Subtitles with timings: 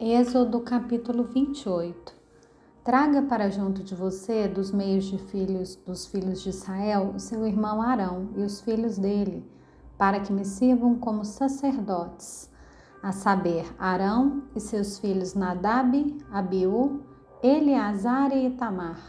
[0.00, 2.14] Êxodo capítulo 28
[2.84, 7.44] Traga para junto de você, dos meios de filhos dos filhos de Israel, o seu
[7.44, 9.44] irmão Arão e os filhos dele,
[9.98, 12.48] para que me sirvam como sacerdotes,
[13.02, 17.02] a saber, Arão e seus filhos Nadab, Abiú,
[17.42, 19.00] Eleazar e Itamar.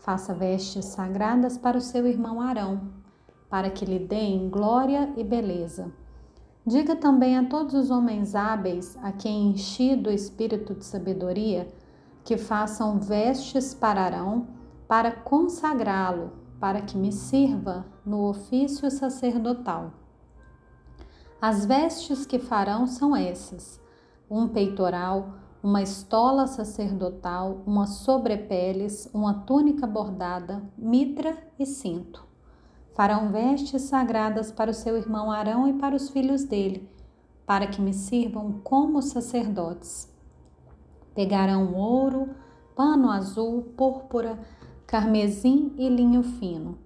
[0.00, 2.88] Faça vestes sagradas para o seu irmão Arão,
[3.48, 5.92] para que lhe deem glória e beleza
[6.66, 11.68] Diga também a todos os homens hábeis, a quem enchi do espírito de sabedoria,
[12.24, 14.46] que façam vestes para Arão,
[14.88, 19.92] para consagrá-lo, para que me sirva no ofício sacerdotal.
[21.38, 23.78] As vestes que farão são essas:
[24.30, 32.33] um peitoral, uma estola sacerdotal, uma sobrepeles, uma túnica bordada, mitra e cinto.
[32.94, 36.88] Farão vestes sagradas para o seu irmão Arão e para os filhos dele,
[37.44, 40.08] para que me sirvam como sacerdotes.
[41.12, 42.28] Pegarão ouro,
[42.76, 44.38] pano azul, púrpura,
[44.86, 46.78] carmesim e linho fino.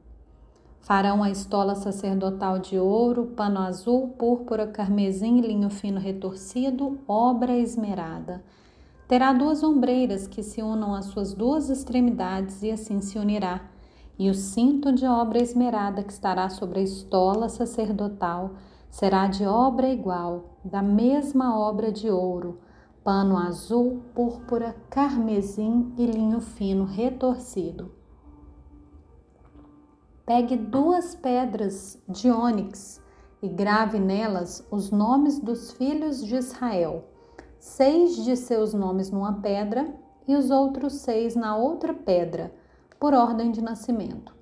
[0.80, 7.54] Farão a estola sacerdotal de ouro, pano azul, púrpura, carmesim e linho fino retorcido, obra
[7.54, 8.42] esmerada.
[9.06, 13.60] Terá duas ombreiras que se unam às suas duas extremidades e assim se unirá
[14.18, 18.54] e o cinto de obra esmerada que estará sobre a estola sacerdotal
[18.90, 22.58] será de obra igual, da mesma obra de ouro,
[23.04, 27.92] pano azul, púrpura, carmesim e linho fino retorcido.
[30.26, 33.00] Pegue duas pedras de ônix
[33.40, 37.04] e grave nelas os nomes dos filhos de Israel,
[37.58, 39.94] seis de seus nomes numa pedra
[40.26, 42.52] e os outros seis na outra pedra
[42.98, 44.34] por ordem de nascimento.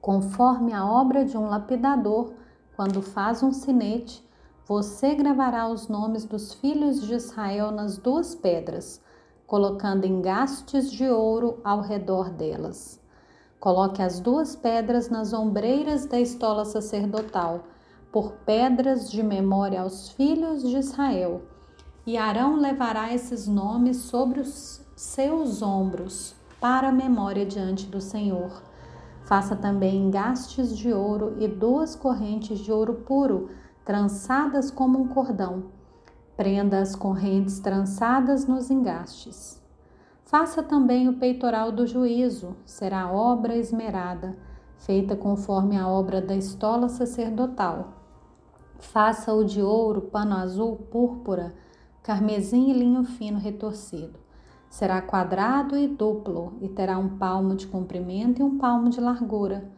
[0.00, 2.32] Conforme a obra de um lapidador,
[2.76, 4.24] quando faz um sinete,
[4.64, 9.02] você gravará os nomes dos filhos de Israel nas duas pedras,
[9.46, 13.00] colocando engastes de ouro ao redor delas.
[13.58, 17.64] Coloque as duas pedras nas ombreiras da estola sacerdotal,
[18.12, 21.42] por pedras de memória aos filhos de Israel.
[22.06, 28.62] E Arão levará esses nomes sobre os seus ombros para a memória diante do Senhor.
[29.24, 33.50] Faça também engastes de ouro e duas correntes de ouro puro,
[33.84, 35.64] trançadas como um cordão.
[36.36, 39.62] Prenda as correntes trançadas nos engastes.
[40.24, 44.36] Faça também o peitoral do juízo, será obra esmerada,
[44.78, 47.94] feita conforme a obra da estola sacerdotal.
[48.78, 51.54] Faça-o de ouro, pano azul, púrpura,
[52.02, 54.27] carmesim e linho fino retorcido.
[54.70, 59.70] Será quadrado e duplo e terá um palmo de comprimento e um palmo de largura.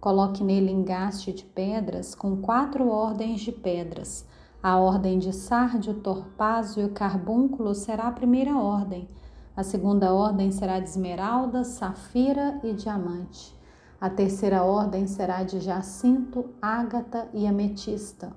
[0.00, 4.26] Coloque nele engaste de pedras com quatro ordens de pedras.
[4.62, 9.06] A ordem de sárdio, torpázio e carbúnculo será a primeira ordem.
[9.54, 13.54] A segunda ordem será de esmeralda, safira e diamante.
[14.00, 18.32] A terceira ordem será de jacinto, ágata e ametista.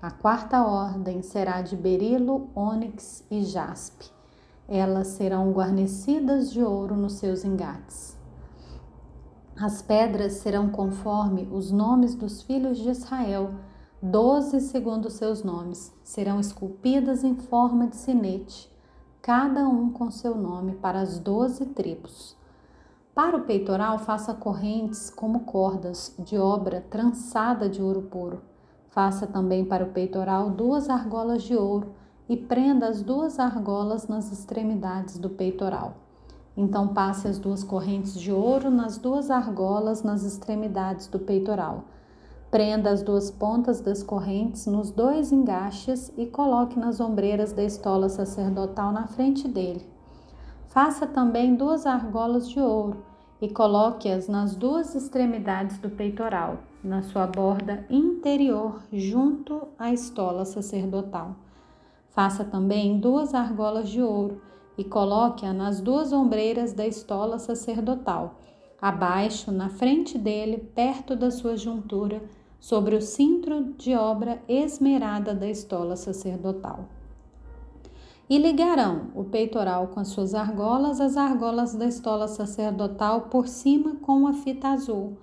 [0.00, 4.17] A quarta ordem será de berilo, ônix e jaspe
[4.68, 8.14] elas serão guarnecidas de ouro nos seus engates.
[9.58, 13.54] As pedras serão conforme os nomes dos filhos de Israel,
[14.00, 18.70] doze segundo seus nomes, serão esculpidas em forma de sinete,
[19.22, 22.36] cada um com seu nome para as doze tribos.
[23.14, 28.42] Para o peitoral, faça correntes como cordas de obra trançada de ouro puro.
[28.90, 31.94] Faça também para o peitoral duas argolas de ouro
[32.28, 35.94] e prenda as duas argolas nas extremidades do peitoral.
[36.56, 41.84] Então passe as duas correntes de ouro nas duas argolas nas extremidades do peitoral.
[42.50, 48.08] Prenda as duas pontas das correntes nos dois engastes e coloque nas ombreiras da estola
[48.08, 49.86] sacerdotal na frente dele.
[50.68, 53.04] Faça também duas argolas de ouro
[53.40, 61.36] e coloque-as nas duas extremidades do peitoral, na sua borda interior, junto à estola sacerdotal.
[62.18, 64.42] Faça também duas argolas de ouro
[64.76, 68.40] e coloque-a nas duas ombreiras da estola sacerdotal,
[68.82, 72.20] abaixo, na frente dele, perto da sua juntura,
[72.58, 76.88] sobre o cinto de obra esmerada da estola sacerdotal.
[78.28, 83.94] E ligarão o peitoral com as suas argolas, as argolas da estola sacerdotal por cima
[84.02, 85.18] com a fita azul,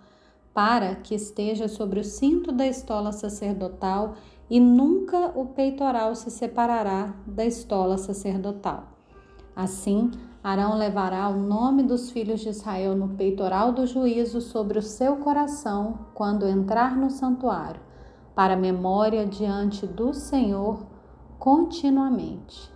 [0.54, 4.16] para que esteja sobre o cinto da estola sacerdotal
[4.50, 8.84] e nunca o peitoral se separará da estola sacerdotal.
[9.56, 10.12] Assim,
[10.44, 15.18] Arão levará o nome dos filhos de Israel no peitoral do juízo sobre o seu
[15.18, 17.82] coração quando entrar no santuário,
[18.36, 20.86] para memória diante do Senhor
[21.40, 22.72] continuamente.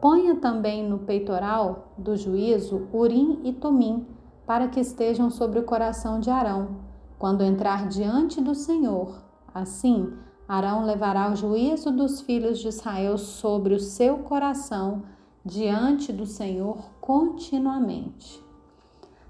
[0.00, 4.06] Ponha também no peitoral do juízo Urim e Tumim,
[4.46, 6.76] para que estejam sobre o coração de Arão,
[7.18, 9.22] quando entrar diante do Senhor.
[9.52, 10.12] Assim,
[10.48, 15.02] Arão levará o juízo dos filhos de Israel sobre o seu coração
[15.44, 18.44] diante do Senhor continuamente.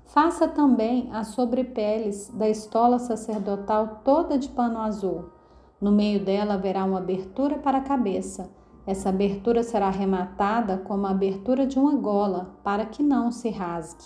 [0.04, 5.30] Faça também as sobrepeles da estola sacerdotal toda de pano azul.
[5.80, 8.50] No meio dela haverá uma abertura para a cabeça.
[8.86, 14.04] Essa abertura será arrematada como a abertura de uma gola, para que não se rasgue.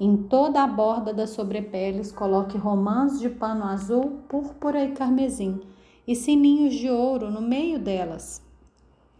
[0.00, 5.60] Em toda a borda das sobrepeles, coloque romãs de pano azul, púrpura e carmesim,
[6.06, 8.42] e sininhos de ouro no meio delas.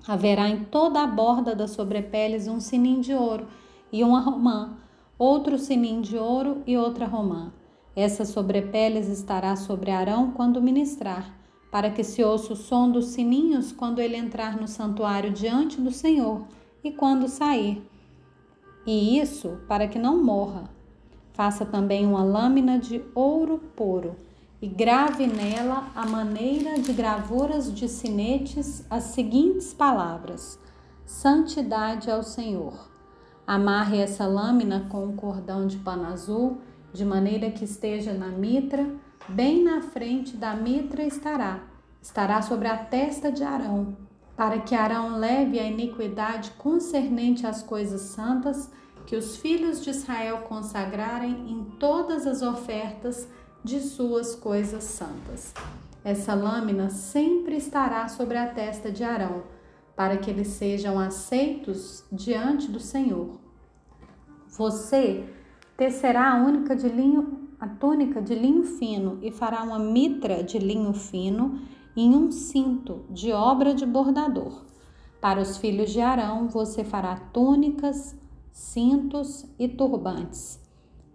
[0.06, 3.46] Haverá em toda a borda das sobrepeles um sininho de ouro
[3.92, 4.76] e uma romã
[5.18, 7.52] outro sinim de ouro e outra romã.
[7.94, 11.32] Essa sobrepeles estará sobre Arão quando ministrar,
[11.70, 15.90] para que se ouça o som dos sininhos quando ele entrar no santuário diante do
[15.90, 16.42] Senhor
[16.82, 17.82] e quando sair.
[18.86, 20.68] E isso para que não morra.
[21.32, 24.14] Faça também uma lâmina de ouro puro
[24.64, 30.58] e grave nela a maneira de gravuras de sinetes as seguintes palavras:
[31.04, 32.88] Santidade ao Senhor.
[33.46, 36.62] Amarre essa lâmina com um cordão de pano azul,
[36.94, 38.88] de maneira que esteja na mitra,
[39.28, 41.64] bem na frente da mitra estará,
[42.00, 43.94] estará sobre a testa de Arão,
[44.34, 48.72] para que Arão leve a iniquidade concernente às coisas santas
[49.04, 53.28] que os filhos de Israel consagrarem em todas as ofertas
[53.64, 55.54] de suas coisas santas.
[56.04, 59.42] Essa lâmina sempre estará sobre a testa de Arão
[59.96, 63.40] para que eles sejam aceitos diante do Senhor.
[64.48, 65.24] Você
[65.78, 70.58] tecerá a única de linho, a túnica de linho fino e fará uma mitra de
[70.58, 71.58] linho fino
[71.96, 74.64] em um cinto de obra de bordador.
[75.22, 78.14] Para os filhos de Arão, você fará túnicas,
[78.52, 80.60] cintos e turbantes,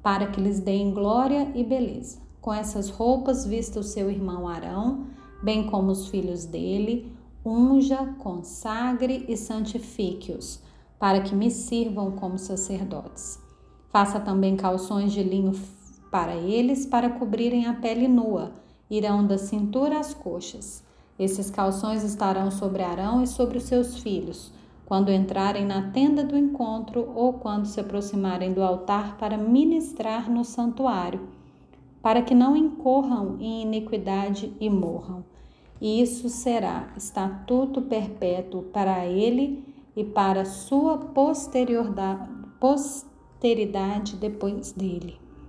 [0.01, 2.28] para que lhes deem glória e beleza.
[2.41, 5.07] Com essas roupas, vista o seu irmão Arão,
[5.43, 7.11] bem como os filhos dele,
[7.45, 10.61] unja, consagre e santifique-os,
[10.97, 13.39] para que me sirvam como sacerdotes.
[13.89, 15.51] Faça também calções de linho
[16.11, 18.51] para eles, para cobrirem a pele nua,
[18.89, 20.83] irão da cintura às coxas.
[21.17, 24.51] Esses calções estarão sobre Arão e sobre os seus filhos,
[24.85, 30.43] quando entrarem na tenda do encontro ou quando se aproximarem do altar para ministrar no
[30.43, 31.27] santuário,
[32.01, 35.23] para que não incorram em iniquidade e morram
[35.81, 39.63] e isso será estatuto perpétuo para ele
[39.95, 40.97] e para sua
[42.59, 45.17] posterioridade depois dele.